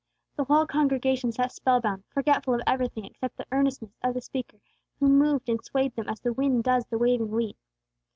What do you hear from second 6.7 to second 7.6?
the waving wheat.